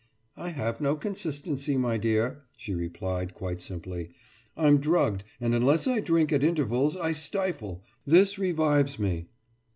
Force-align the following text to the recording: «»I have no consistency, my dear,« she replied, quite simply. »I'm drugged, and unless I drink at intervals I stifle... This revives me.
«»I 0.35 0.49
have 0.49 0.81
no 0.81 0.95
consistency, 0.95 1.77
my 1.77 1.95
dear,« 1.97 2.41
she 2.57 2.73
replied, 2.73 3.35
quite 3.35 3.61
simply. 3.61 4.09
»I'm 4.57 4.79
drugged, 4.79 5.23
and 5.39 5.53
unless 5.53 5.85
I 5.85 5.99
drink 5.99 6.33
at 6.33 6.43
intervals 6.43 6.97
I 6.97 7.11
stifle... 7.11 7.83
This 8.03 8.39
revives 8.39 8.97
me. 8.97 9.27